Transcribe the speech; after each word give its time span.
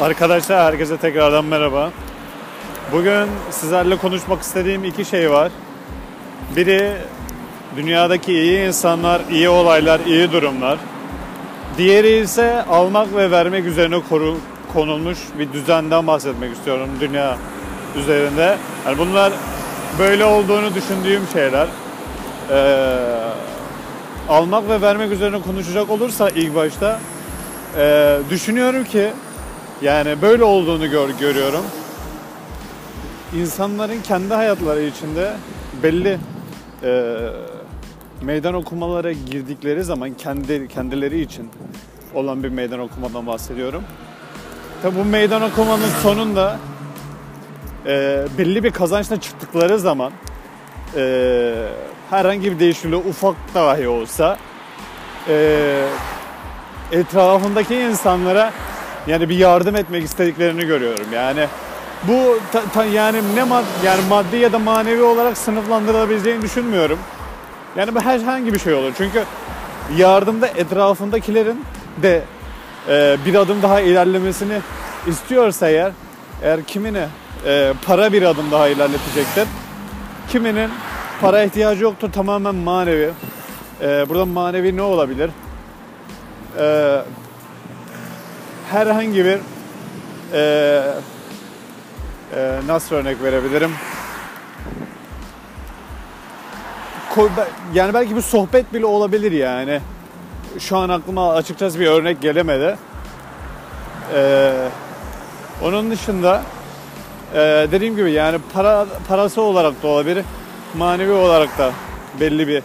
Arkadaşlar 0.00 0.72
herkese 0.72 0.96
tekrardan 0.96 1.44
merhaba. 1.44 1.90
Bugün 2.92 3.26
sizlerle 3.50 3.96
konuşmak 3.96 4.42
istediğim 4.42 4.84
iki 4.84 5.04
şey 5.04 5.30
var. 5.30 5.52
Biri 6.56 6.96
dünyadaki 7.76 8.32
iyi 8.32 8.66
insanlar, 8.66 9.22
iyi 9.30 9.48
olaylar, 9.48 10.00
iyi 10.00 10.32
durumlar. 10.32 10.78
Diğeri 11.78 12.16
ise 12.16 12.62
almak 12.62 13.14
ve 13.14 13.30
vermek 13.30 13.66
üzerine 13.66 14.00
koru, 14.08 14.38
konulmuş 14.72 15.18
bir 15.38 15.52
düzenden 15.52 16.06
bahsetmek 16.06 16.56
istiyorum 16.56 16.88
dünya 17.00 17.36
üzerinde. 17.96 18.56
Yani 18.86 18.98
bunlar 18.98 19.32
böyle 19.98 20.24
olduğunu 20.24 20.74
düşündüğüm 20.74 21.22
şeyler. 21.32 21.66
Ee, 22.50 22.96
almak 24.28 24.68
ve 24.68 24.80
vermek 24.80 25.12
üzerine 25.12 25.42
konuşacak 25.42 25.90
olursa 25.90 26.28
ilk 26.28 26.54
başta 26.54 27.00
e, 27.78 28.18
düşünüyorum 28.30 28.84
ki 28.84 29.10
yani 29.82 30.22
böyle 30.22 30.44
olduğunu 30.44 30.90
gör, 30.90 31.10
görüyorum. 31.20 31.64
İnsanların 33.36 34.00
kendi 34.00 34.34
hayatları 34.34 34.82
içinde 34.82 35.32
belli 35.82 36.18
e, 36.82 37.16
meydan 38.22 38.54
okumalara 38.54 39.12
girdikleri 39.12 39.84
zaman 39.84 40.14
kendi 40.14 40.68
kendileri 40.68 41.20
için 41.20 41.50
olan 42.14 42.42
bir 42.42 42.48
meydan 42.48 42.80
okumadan 42.80 43.26
bahsediyorum. 43.26 43.82
Tabi 44.82 44.96
bu 44.98 45.04
meydan 45.04 45.42
okumanın 45.42 45.88
sonunda 46.02 46.58
e, 47.86 48.24
belli 48.38 48.64
bir 48.64 48.70
kazançla 48.70 49.20
çıktıkları 49.20 49.78
zaman 49.78 50.12
e, 50.96 51.54
herhangi 52.10 52.52
bir 52.52 52.58
değişikliği 52.58 52.96
ufak 52.96 53.36
dahi 53.54 53.88
olsa 53.88 54.38
e, 55.28 55.84
etrafındaki 56.92 57.74
insanlara 57.74 58.52
yani 59.08 59.28
bir 59.28 59.36
yardım 59.36 59.76
etmek 59.76 60.04
istediklerini 60.04 60.66
görüyorum. 60.66 61.06
Yani 61.14 61.46
bu 62.02 62.38
ta, 62.52 62.62
ta, 62.74 62.84
yani 62.84 63.18
ne 63.34 63.44
mad 63.44 63.64
yani 63.84 64.00
maddi 64.08 64.36
ya 64.36 64.52
da 64.52 64.58
manevi 64.58 65.02
olarak 65.02 65.38
sınıflandırılabileceğini 65.38 66.42
düşünmüyorum. 66.42 66.98
Yani 67.76 67.94
bu 67.94 68.00
herhangi 68.00 68.54
bir 68.54 68.58
şey 68.58 68.74
olur. 68.74 68.92
Çünkü 68.98 69.24
yardımda 69.96 70.46
etrafındakilerin 70.46 71.64
de 72.02 72.22
e, 72.88 73.16
bir 73.26 73.34
adım 73.34 73.62
daha 73.62 73.80
ilerlemesini 73.80 74.58
istiyorsa 75.06 75.68
eğer 75.68 75.92
eğer 76.42 76.62
kimine 76.62 77.08
e, 77.46 77.72
para 77.86 78.12
bir 78.12 78.22
adım 78.22 78.50
daha 78.50 78.68
ilerletecektir. 78.68 79.48
Kiminin 80.28 80.70
para 81.20 81.42
ihtiyacı 81.42 81.82
yoktur 81.82 82.12
tamamen 82.12 82.54
manevi. 82.54 83.10
E, 83.82 84.08
burada 84.08 84.24
manevi 84.24 84.76
ne 84.76 84.82
olabilir? 84.82 85.30
E, 86.58 86.98
herhangi 88.70 89.24
bir 89.24 89.38
e, 90.32 90.82
e, 92.36 92.60
nasıl 92.66 92.94
örnek 92.94 93.22
verebilirim? 93.22 93.70
Yani 97.74 97.94
belki 97.94 98.16
bir 98.16 98.20
sohbet 98.20 98.74
bile 98.74 98.86
olabilir 98.86 99.32
yani. 99.32 99.80
Şu 100.58 100.76
an 100.76 100.88
aklıma 100.88 101.34
açıkçası 101.34 101.80
bir 101.80 101.86
örnek 101.86 102.20
gelemedi. 102.20 102.76
Ee, 104.14 104.52
onun 105.62 105.90
dışında 105.90 106.42
e, 107.34 107.38
dediğim 107.72 107.96
gibi 107.96 108.12
yani 108.12 108.38
para 108.54 108.86
parası 109.08 109.42
olarak 109.42 109.82
da 109.82 109.88
olabilir, 109.88 110.24
manevi 110.76 111.12
olarak 111.12 111.58
da 111.58 111.72
belli 112.20 112.48
bir 112.48 112.62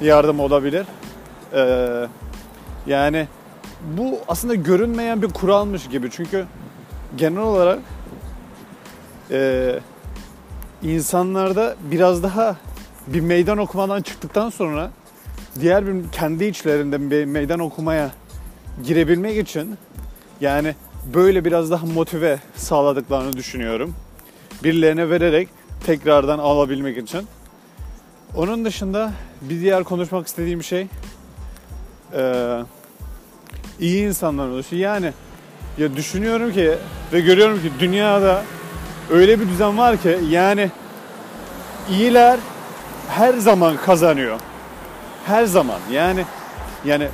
yardım 0.00 0.40
olabilir. 0.40 0.86
Ee, 1.54 2.06
yani 2.86 3.28
bu 3.98 4.18
aslında 4.28 4.54
görünmeyen 4.54 5.22
bir 5.22 5.28
kuralmış 5.28 5.88
gibi 5.88 6.10
çünkü 6.10 6.46
genel 7.16 7.42
olarak 7.42 7.78
e, 9.30 9.80
insanlarda 10.82 11.76
biraz 11.90 12.22
daha 12.22 12.56
bir 13.06 13.20
meydan 13.20 13.58
okumadan 13.58 14.02
çıktıktan 14.02 14.50
sonra 14.50 14.90
diğer 15.60 15.86
bir 15.86 16.12
kendi 16.12 16.44
içlerinde 16.44 17.10
bir 17.10 17.24
meydan 17.24 17.60
okumaya 17.60 18.10
girebilmek 18.84 19.38
için 19.38 19.78
yani 20.40 20.74
böyle 21.14 21.44
biraz 21.44 21.70
daha 21.70 21.86
motive 21.86 22.38
sağladıklarını 22.56 23.32
düşünüyorum. 23.32 23.94
Birilerine 24.64 25.10
vererek 25.10 25.48
tekrardan 25.86 26.38
alabilmek 26.38 26.98
için. 26.98 27.26
Onun 28.36 28.64
dışında 28.64 29.12
bir 29.40 29.60
diğer 29.60 29.84
konuşmak 29.84 30.26
istediğim 30.26 30.62
şey 30.62 30.86
e, 32.16 32.62
iyi 33.82 34.06
insanlar 34.06 34.48
oluşu. 34.48 34.76
Yani 34.76 35.12
ya 35.78 35.96
düşünüyorum 35.96 36.52
ki 36.52 36.74
ve 37.12 37.20
görüyorum 37.20 37.62
ki 37.62 37.70
dünyada 37.80 38.42
öyle 39.10 39.40
bir 39.40 39.48
düzen 39.48 39.78
var 39.78 39.96
ki 39.96 40.18
yani 40.30 40.70
iyiler 41.90 42.38
her 43.08 43.34
zaman 43.34 43.76
kazanıyor. 43.76 44.40
Her 45.26 45.44
zaman 45.44 45.78
yani 45.92 46.24
yani 46.84 47.08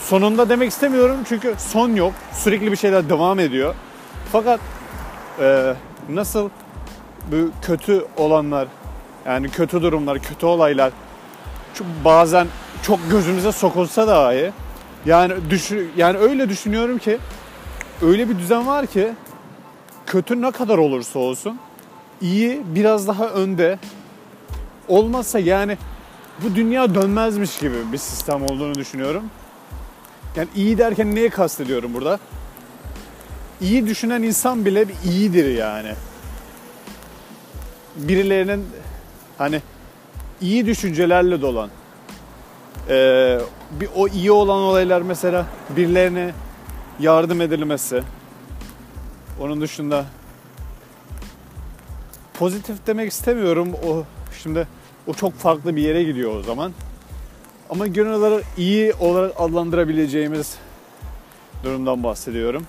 sonunda 0.00 0.48
demek 0.48 0.70
istemiyorum 0.70 1.16
çünkü 1.28 1.54
son 1.58 1.88
yok. 1.94 2.12
Sürekli 2.32 2.72
bir 2.72 2.76
şeyler 2.76 3.08
devam 3.08 3.38
ediyor. 3.38 3.74
Fakat 4.32 4.60
e, 5.40 5.74
nasıl 6.08 6.50
bu 7.32 7.50
kötü 7.62 8.04
olanlar 8.16 8.68
yani 9.26 9.48
kötü 9.48 9.82
durumlar, 9.82 10.18
kötü 10.18 10.46
olaylar 10.46 10.92
çok, 11.74 11.86
bazen 12.04 12.46
çok 12.82 12.98
gözümüze 13.10 13.52
sokulsa 13.52 14.08
dahi 14.08 14.52
yani 15.08 15.34
düşün 15.50 15.90
yani 15.96 16.18
öyle 16.18 16.48
düşünüyorum 16.48 16.98
ki 16.98 17.18
öyle 18.02 18.28
bir 18.28 18.38
düzen 18.38 18.66
var 18.66 18.86
ki 18.86 19.12
kötü 20.06 20.42
ne 20.42 20.50
kadar 20.50 20.78
olursa 20.78 21.18
olsun 21.18 21.58
iyi 22.20 22.62
biraz 22.66 23.08
daha 23.08 23.28
önde 23.28 23.78
olmazsa 24.88 25.38
yani 25.38 25.78
bu 26.42 26.54
dünya 26.54 26.94
dönmezmiş 26.94 27.58
gibi 27.58 27.92
bir 27.92 27.98
sistem 27.98 28.42
olduğunu 28.42 28.74
düşünüyorum. 28.74 29.24
Yani 30.36 30.48
iyi 30.56 30.78
derken 30.78 31.14
neye 31.14 31.28
kastediyorum 31.28 31.94
burada? 31.94 32.18
İyi 33.60 33.86
düşünen 33.86 34.22
insan 34.22 34.64
bile 34.64 34.88
bir 34.88 34.94
iyidir 35.04 35.54
yani. 35.56 35.92
Birilerinin 37.96 38.66
hani 39.38 39.62
iyi 40.40 40.66
düşüncelerle 40.66 41.42
dolan 41.42 41.70
bir 43.70 43.88
o 43.96 44.08
iyi 44.08 44.32
olan 44.32 44.58
olaylar 44.58 45.02
mesela 45.02 45.46
birilerine 45.76 46.34
yardım 47.00 47.40
edilmesi. 47.40 48.02
Onun 49.40 49.60
dışında 49.60 50.04
pozitif 52.34 52.86
demek 52.86 53.12
istemiyorum. 53.12 53.68
O 53.86 54.04
şimdi 54.42 54.66
o 55.06 55.14
çok 55.14 55.34
farklı 55.34 55.76
bir 55.76 55.82
yere 55.82 56.02
gidiyor 56.02 56.36
o 56.36 56.42
zaman. 56.42 56.72
Ama 57.70 57.86
genel 57.86 58.12
olarak 58.12 58.44
iyi 58.56 58.92
olarak 58.94 59.32
adlandırabileceğimiz 59.38 60.56
durumdan 61.64 62.02
bahsediyorum. 62.02 62.66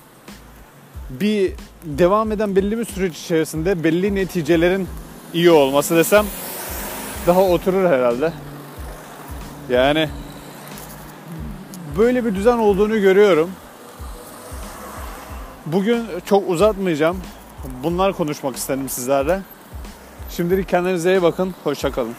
Bir 1.10 1.52
devam 1.84 2.32
eden 2.32 2.56
belli 2.56 2.78
bir 2.78 2.84
süreç 2.84 3.18
içerisinde 3.18 3.84
belli 3.84 4.14
neticelerin 4.14 4.88
iyi 5.34 5.50
olması 5.50 5.96
desem 5.96 6.26
daha 7.26 7.42
oturur 7.42 7.88
herhalde. 7.88 8.32
Yani 9.70 10.08
böyle 11.96 12.24
bir 12.24 12.34
düzen 12.34 12.58
olduğunu 12.58 13.00
görüyorum. 13.00 13.50
Bugün 15.66 16.06
çok 16.24 16.50
uzatmayacağım. 16.50 17.16
Bunlar 17.82 18.12
konuşmak 18.12 18.56
istedim 18.56 18.88
sizlerle. 18.88 19.40
Şimdilik 20.30 20.68
kendinize 20.68 21.10
iyi 21.10 21.22
bakın. 21.22 21.54
Hoşçakalın. 21.64 22.14